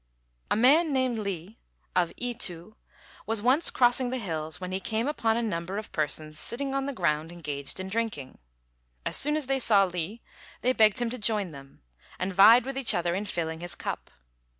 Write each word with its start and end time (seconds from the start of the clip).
A 0.49 0.55
man 0.55 0.91
named 0.91 1.19
Li, 1.19 1.59
of 1.95 2.11
I 2.19 2.31
tu, 2.31 2.75
was 3.27 3.39
once 3.39 3.69
crossing 3.69 4.09
the 4.09 4.17
hills 4.17 4.59
when 4.59 4.71
he 4.71 4.79
came 4.79 5.07
upon 5.07 5.37
a 5.37 5.43
number 5.43 5.77
of 5.77 5.91
persons 5.91 6.39
sitting 6.39 6.73
on 6.73 6.87
the 6.87 6.91
ground 6.91 7.31
engaged 7.31 7.79
in 7.79 7.87
drinking. 7.87 8.39
As 9.05 9.15
soon 9.15 9.35
as 9.35 9.45
they 9.45 9.59
saw 9.59 9.83
Li 9.85 10.23
they 10.61 10.73
begged 10.73 10.97
him 10.97 11.11
to 11.11 11.19
join 11.19 11.51
them, 11.51 11.83
and 12.17 12.33
vied 12.33 12.65
with 12.65 12.79
each 12.79 12.95
other 12.95 13.13
in 13.13 13.27
filling 13.27 13.59
his 13.59 13.75
cup. 13.75 14.09